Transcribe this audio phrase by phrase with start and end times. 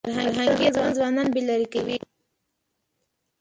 [0.15, 1.97] فرهنګي یرغل ځوانان بې لارې کوي.